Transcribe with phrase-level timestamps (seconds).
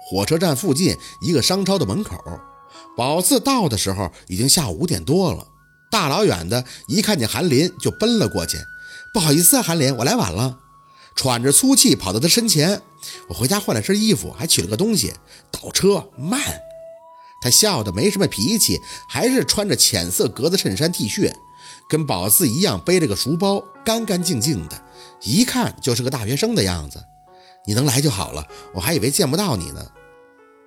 [0.00, 2.16] 火车站附近一个商超的门口。
[2.96, 5.46] 宝四到的时候已经下午五点多了，
[5.90, 8.58] 大老远的一看见韩林就奔了过去。
[9.12, 10.58] 不好意思啊，韩林，我来晚了。
[11.16, 12.80] 喘着粗气跑到他身前，
[13.28, 15.12] 我回家换了身衣服，还取了个东西。
[15.50, 16.40] 倒车慢。
[17.42, 21.32] 他笑得没什么脾气，还是穿着浅色格子衬衫 T 恤，
[21.88, 24.82] 跟宝四一样背着个书包，干干净净的，
[25.22, 27.02] 一看就是个大学生的样子。
[27.66, 29.86] 你能来就好了，我还以为见不到你呢。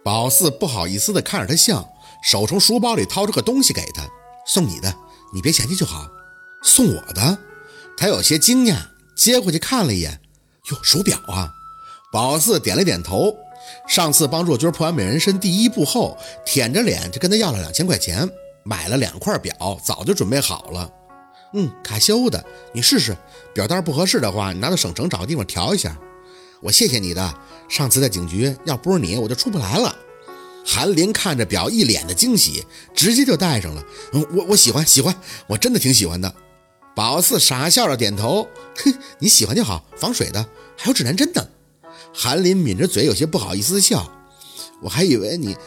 [0.03, 1.87] 宝四不好意思地看着他笑，
[2.23, 4.03] 手从书包里掏出个东西给他，
[4.45, 4.93] 送你的，
[5.33, 6.07] 你别嫌弃就好。
[6.61, 7.37] 送我的？
[7.97, 8.77] 他有些惊讶，
[9.15, 10.19] 接过去看了一眼，
[10.71, 11.51] 哟，手表啊！
[12.11, 13.35] 宝四点了点头。
[13.87, 18.29] 上次帮若君破完美人参第一步后，舔着脸就跟他要了两千块钱，
[18.63, 20.89] 买了两块表，早就准备好了。
[21.53, 23.15] 嗯，卡西欧的，你试试。
[23.53, 25.97] 表带不合适的话，你拿到省城找个地方调一下。
[26.63, 27.35] 我谢谢你的。
[27.67, 29.93] 上次在警局，要不是你，我就出不来了。
[30.65, 33.83] 韩林看着表，一脸的惊喜，直接就戴上了。
[34.13, 35.13] 嗯，我我喜欢喜欢，
[35.47, 36.33] 我真的挺喜欢的。
[36.95, 38.47] 宝四傻笑着点头，
[38.77, 40.45] 哼，你喜欢就好，防水的，
[40.77, 41.45] 还有指南针呢。
[42.13, 44.09] 韩林抿着嘴，有些不好意思笑。
[44.81, 45.57] 我还以为你，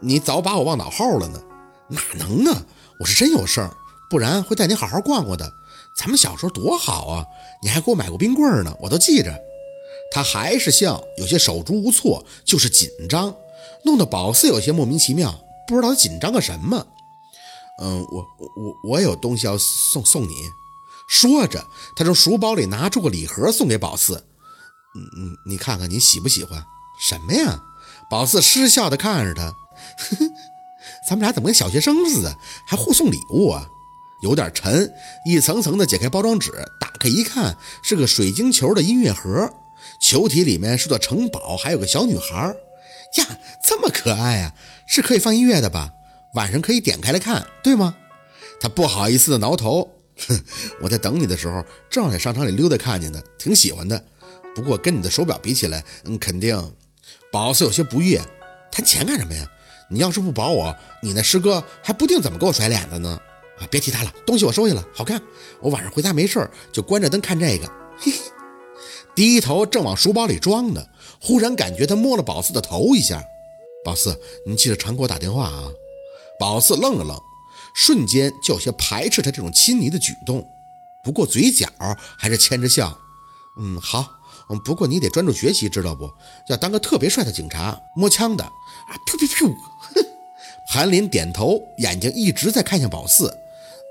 [0.00, 1.40] 你早把我忘脑后了呢。
[1.88, 2.66] 哪能呢？
[2.98, 3.70] 我是真有事儿，
[4.10, 5.52] 不然会带你好好逛逛的。
[5.94, 7.24] 咱们小时候多好啊！
[7.62, 9.32] 你还给我买过冰棍呢，我都记着。
[10.12, 13.34] 他还是笑，有些手足无措，就是紧张，
[13.84, 16.86] 弄得宝四有些莫名其妙，不知道他紧张个什么。
[17.80, 20.34] 嗯，我我我有东西要送送你。
[21.08, 21.64] 说着，
[21.96, 24.22] 他从书包里拿出个礼盒送给宝四。
[24.94, 26.62] 嗯嗯，你看看你喜不喜欢？
[27.00, 27.62] 什么呀？
[28.10, 30.30] 宝四失笑的看着他，呵呵，
[31.08, 33.66] 咱们俩怎么跟小学生似的，还互送礼物啊？
[34.22, 34.92] 有点沉，
[35.24, 39.52] 一层层的解开包装纸，打开一看，是个水晶球的音乐盒，
[40.00, 42.54] 球体里面是座城堡，还有个小女孩。
[43.18, 43.26] 呀，
[43.62, 44.54] 这么可爱啊！
[44.86, 45.92] 是可以放音乐的吧？
[46.34, 47.94] 晚上可以点开来看，对吗？
[48.58, 49.86] 他不好意思的挠头，
[50.26, 50.40] 哼，
[50.80, 54.02] 我在等你的时候，正好在商场里溜达，看见的，挺喜欢的。
[54.54, 56.74] 不过跟你的手表比起来，嗯，肯定，
[57.30, 58.20] 宝四有些不悦，
[58.70, 59.46] 谈钱干什么呀？
[59.90, 63.20] 你要是不保我，你那师哥还不定怎么给我甩脸子呢。
[63.58, 65.20] 啊，别提他了，东西我收下了，好看。
[65.60, 67.66] 我晚上回家没事儿就关着灯看这个。
[67.98, 68.18] 嘿嘿，
[69.14, 70.86] 低头正往书包里装呢，
[71.20, 73.22] 忽然感觉他摸了宝四的头一下。
[73.84, 75.70] 宝四，你记得常给我打电话啊。
[76.38, 77.18] 宝四愣了愣，
[77.74, 80.48] 瞬间就有些排斥他这种亲昵的举动，
[81.04, 81.68] 不过嘴角
[82.18, 82.96] 还是牵着笑。
[83.58, 84.18] 嗯，好。
[84.48, 86.10] 嗯，不过你得专注学习，知道不？
[86.48, 88.92] 要当个特别帅的警察，摸枪的啊！
[89.06, 89.54] 噗噗噗！
[90.66, 93.32] 韩林点头，眼睛一直在看向宝四。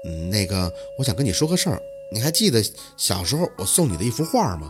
[0.05, 1.81] 嗯，那个，我想跟你说个事儿。
[2.13, 2.61] 你还记得
[2.97, 4.69] 小时候我送你的一幅画吗？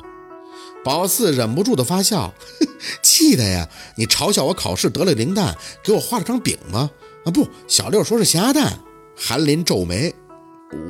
[0.83, 2.33] 宝四忍不住的发笑，
[3.03, 3.69] 气的呀。
[3.95, 6.89] 你嘲笑我考试得了零蛋，给我画了张饼吗？
[7.25, 8.79] 啊，不，小六说是咸鸭蛋。
[9.15, 10.15] 韩林皱眉，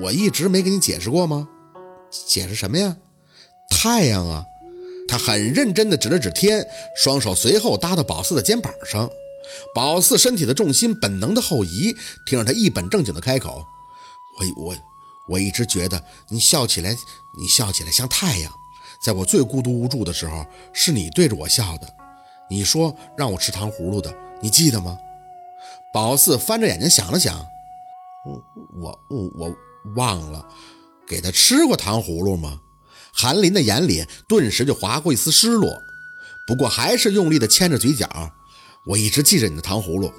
[0.01, 1.47] 我一直没跟你解释过吗？
[2.25, 2.95] 解释什么呀？
[3.69, 4.45] 太阳啊！
[5.07, 6.65] 他很认真地指了指天，
[6.95, 9.09] 双手随后搭到宝四的肩膀上。
[9.75, 11.93] 宝四身体的重心本能的后移，
[12.25, 13.65] 听着他一本正经的开口
[14.39, 14.75] ：“我我
[15.27, 16.95] 我一直觉得你笑起来，
[17.37, 18.51] 你笑起来像太阳。
[19.03, 21.87] 在我最孤独无助的时候，是你对着我笑的。
[22.49, 24.97] 你说让我吃糖葫芦的，你记得吗？”
[25.93, 27.35] 宝四翻着眼睛想了想
[28.79, 29.55] ：“我我我
[29.95, 30.45] 忘了，
[31.07, 32.59] 给他吃过糖葫芦吗？”
[33.13, 35.81] 韩林的眼里顿时就划过一丝失落，
[36.47, 38.07] 不过还是用力的牵着嘴角。
[38.87, 40.11] 我一直记着你的糖葫芦，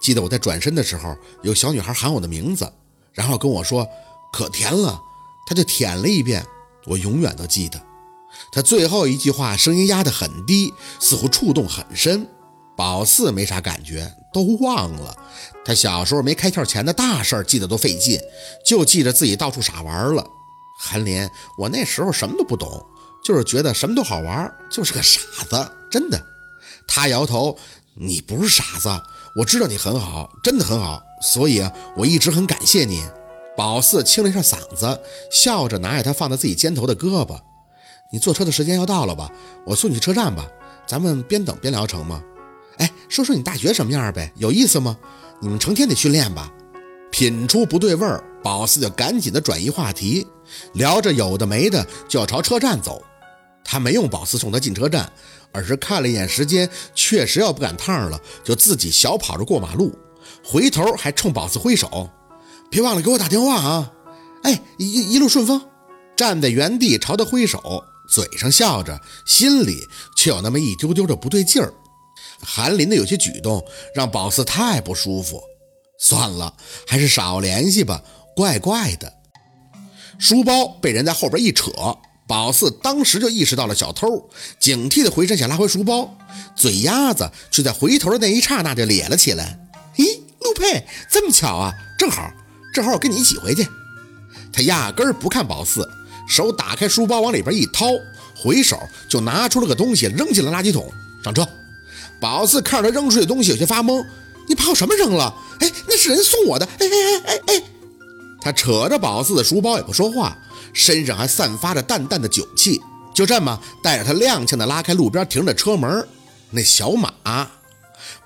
[0.00, 2.72] 记得我在转身的时候，有小女孩喊我的名字，
[3.12, 3.86] 然后跟我说
[4.32, 4.98] 可甜了，
[5.46, 6.44] 她就舔了一遍。
[6.86, 7.78] 我永远都记得。
[8.52, 12.26] 他最后一句话声音压得很低，似乎触动很深。
[12.76, 15.16] 宝四没啥感觉，都忘了。
[15.64, 18.20] 他小时候没开窍前的大事记得都费劲，
[18.64, 20.24] 就记着自己到处傻玩了。
[20.80, 21.28] 韩林，
[21.58, 22.80] 我那时候什么都不懂，
[23.24, 26.24] 就是觉得什么都好玩，就是个傻子，真的。
[26.86, 27.58] 他摇头，
[27.94, 28.88] 你不是傻子，
[29.34, 33.02] 我知道你很好，真的很好，所以我一直很感谢你。
[33.56, 35.00] 宝四清了一下嗓子，
[35.32, 37.40] 笑着拿下他放在自己肩头的胳膊。
[38.10, 39.30] 你坐车的时间要到了吧？
[39.66, 40.46] 我送你去车站吧，
[40.86, 42.22] 咱们边等边聊成吗？
[42.78, 44.96] 哎，说说你大学什么样呗，有意思吗？
[45.40, 46.50] 你们成天得训练吧？
[47.10, 50.26] 品出不对味儿，宝四就赶紧的转移话题。
[50.72, 53.02] 聊着有的没的，就要朝车站走。
[53.62, 55.12] 他没用宝四送他进车站，
[55.52, 59.92] 而是看了一眼时间，确实要不赶趟了，就自己小跑着过马路，
[60.42, 62.08] 回头还冲宝四挥手
[62.70, 63.92] ：“别忘了给我打电话啊！”
[64.44, 65.60] 哎，一一路顺风。
[66.16, 71.72] 站在原地朝他挥手，嘴上笑着，心里却有那么一丢丢的不对劲儿。
[72.40, 73.64] 韩林的有些举动
[73.94, 75.42] 让宝四太不舒服，
[75.98, 76.54] 算了，
[76.86, 78.02] 还是少联系吧，
[78.34, 79.12] 怪怪的。
[80.18, 81.70] 书包被人在后边一扯，
[82.26, 84.28] 宝四当时就意识到了小偷，
[84.58, 86.16] 警惕的回身想拉回书包，
[86.56, 89.58] 嘴丫子却在回头的那一刹那就咧了起来。
[89.96, 92.32] 咦，陆佩，这么巧啊，正好，
[92.72, 93.66] 正好我跟你一起回去。
[94.52, 95.88] 他压根儿不看宝四，
[96.28, 97.86] 手打开书包往里边一掏，
[98.36, 98.78] 回手
[99.08, 100.88] 就拿出了个东西扔进了垃圾桶。
[101.24, 101.46] 上车。
[102.20, 104.04] 宝四看着他扔出去的东西，有些发懵。
[104.48, 105.34] 你把我什么扔了？
[105.60, 106.66] 哎，那是人送我的。
[106.66, 107.62] 哎哎哎哎哎！
[108.40, 110.36] 他扯着宝四的书包也不说话，
[110.72, 112.80] 身上还散发着淡淡的酒气。
[113.14, 116.06] 就这么带着他踉跄的拉开路边停着车门。
[116.50, 117.12] 那小马，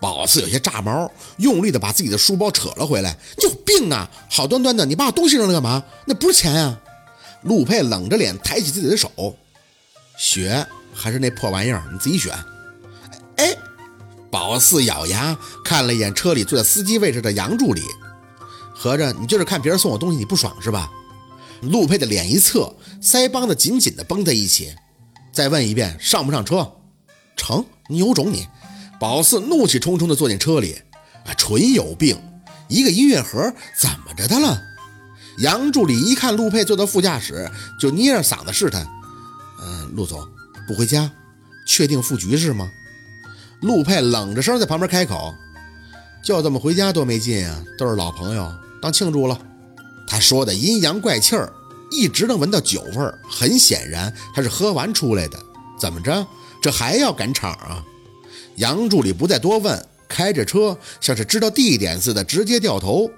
[0.00, 3.16] 宝四有些炸毛，用力的把自己的书包扯了回来。
[3.36, 4.08] 你有病啊！
[4.30, 5.82] 好端端的，你把我东西扔了干嘛？
[6.06, 6.78] 那不是钱呀！
[7.42, 9.36] 陆佩冷着脸抬起自己的手，
[10.16, 12.32] 血还是那破玩意儿，你自己选。
[13.36, 13.56] 哎。
[14.30, 17.82] 宝四咬牙看了一眼车里坐在司机位置的杨助理，
[18.74, 20.90] 合着你就是看别人送我东西你不爽是吧？
[21.60, 24.74] 陆佩的脸一侧，腮帮子紧紧的绷在一起。
[25.32, 26.72] 再问一遍，上不上车？
[27.36, 28.48] 成，你有种你！
[28.98, 30.80] 宝四怒气冲冲的坐进车里，
[31.26, 32.18] 啊，纯有病！
[32.68, 34.58] 一个音乐盒怎么着他了？
[35.38, 38.86] 杨助理一看陆佩坐到副驾驶，就捏着嗓子试探
[39.62, 40.20] ：“嗯，陆总
[40.66, 41.10] 不回家，
[41.66, 42.70] 确定复局是吗？”
[43.62, 45.34] 陆佩冷着声在旁边开口
[46.22, 47.64] ：“就这么回家多没劲啊！
[47.78, 49.38] 都是老朋友，当庆祝了。”
[50.06, 51.50] 他说的阴阳怪气儿，
[51.90, 55.38] 一直能闻到酒味儿，很显然他是喝完出来的。
[55.80, 56.26] 怎么着，
[56.60, 57.82] 这还要赶场啊？
[58.56, 63.10] 杨助理不再多问，开着车像是知道地点似的，直接掉头。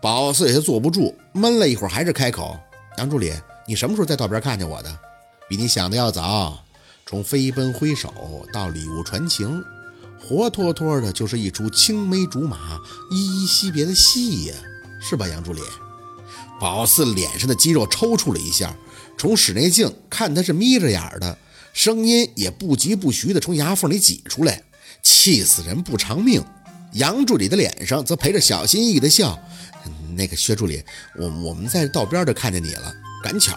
[0.00, 2.58] 宝四有些坐不住，闷了一会儿，还是开口
[2.98, 3.32] ：“杨助理，
[3.66, 4.98] 你什么时候在道边看见我的？
[5.48, 6.58] 比你想的要早。”
[7.04, 8.12] 从飞奔挥手
[8.52, 9.62] 到礼物传情，
[10.18, 12.78] 活脱脱的就是一出青梅竹马、
[13.10, 14.54] 依依惜别的戏呀，
[15.00, 15.60] 是吧，杨助理？
[16.58, 18.74] 宝四脸上的肌肉抽搐了一下，
[19.18, 21.36] 从室内镜看他是眯着眼的，
[21.74, 24.62] 声音也不疾不徐的从牙缝里挤出来
[25.02, 26.42] ：“气死人不偿命。”
[26.94, 29.38] 杨助理的脸上则陪着小心翼翼的笑
[30.16, 30.82] ：“那个薛助理，
[31.16, 32.92] 我我们在道边就看见你了，
[33.22, 33.56] 赶巧。”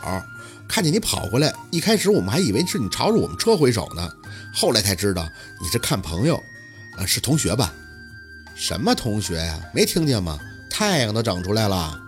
[0.67, 4.11] 看见你跑过来，一开始我们还以为是你朝着我们车挥手呢，
[4.51, 5.29] 后来才知道
[5.61, 6.41] 你是看朋友，
[6.97, 7.71] 呃，是同学吧？
[8.55, 9.59] 什么同学呀？
[9.75, 10.39] 没听见吗？
[10.67, 12.01] 太阳都整出来了。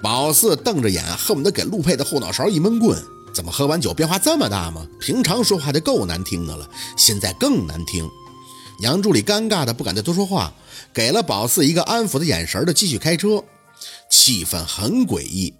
[0.00, 2.96] 宝四瞪着眼，恨不得给陆佩的后脑勺一闷棍。
[3.34, 4.86] 怎么喝完酒变化这么大吗？
[5.00, 8.08] 平常说话就够难听的了，现在更难听。
[8.78, 10.52] 杨助理尴尬的不敢再多说话，
[10.92, 13.42] 给了宝四一个安抚的眼神的继续开车。
[14.08, 15.54] 气氛很诡异，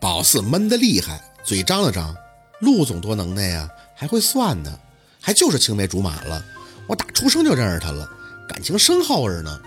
[0.00, 1.22] 宝四闷得厉害。
[1.44, 2.14] 嘴张了张，
[2.60, 4.78] 陆总多能耐呀，还会算呢，
[5.20, 6.44] 还就是青梅竹马了。
[6.86, 8.08] 我打出生就认识他了，
[8.48, 9.60] 感情深厚着呢。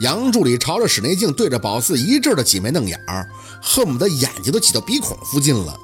[0.00, 3.28] 杨助理朝着室内镜对着宝四一阵的挤眉弄眼儿，
[3.60, 5.76] 恨不得眼睛都挤到鼻孔附近了。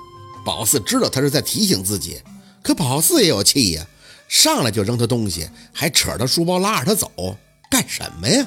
[0.45, 2.23] 宝四知道他是在提醒自己，
[2.63, 3.87] 可宝四也有气呀，
[4.29, 7.37] 上来就扔他东西，还扯着书包拉着他走，
[7.71, 8.47] 干什么呀？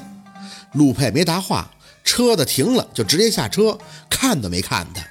[0.72, 1.70] 陆佩没答话，
[2.04, 3.76] 车子停了就直接下车，
[4.08, 5.02] 看都没看他。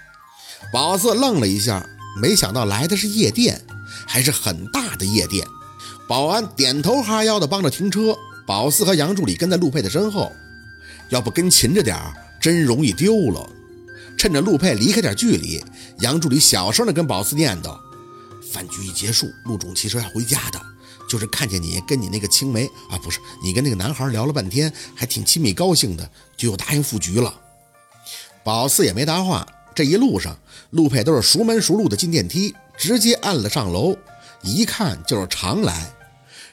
[0.72, 1.86] 宝四愣了一下，
[2.22, 3.60] 没想到来的是夜店，
[4.08, 5.46] 还是很大的夜店。
[6.08, 8.16] 保安点头哈腰的帮着停车。
[8.46, 10.32] 宝四和杨助理跟在陆佩的身后，
[11.10, 11.98] 要不跟勤着点
[12.42, 13.50] 真容易丢了。
[14.18, 15.64] 趁着陆佩离开点距离，
[16.00, 17.80] 杨助理小声的跟宝四念叨
[18.52, 20.62] ：“饭局一结束，陆总其实要回家的，
[21.10, 26.10] 就是看见你跟你那个青梅啊，不是你跟那个男孩聊了半天，还挺亲密高兴的，
[26.44, 27.34] 就又答应复局了。”
[28.44, 29.48] 宝四也没答话。
[29.76, 30.38] 这一路上，
[30.70, 33.98] 陆佩都是熟门熟路的进电梯，直接按了上楼，
[34.44, 35.92] 一看就是常来。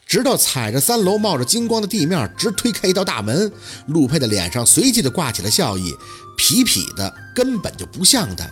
[0.07, 3.53] 直到踩着三楼冒着金光的地面，直推开一道大门，
[3.89, 5.95] 陆佩的脸上随即就挂起了笑意，
[6.39, 8.45] 痞痞的，根本就不像他。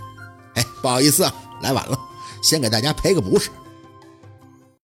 [0.54, 1.98] 哎，不好意思，啊来晚了，
[2.42, 3.48] 先给大家赔个不是。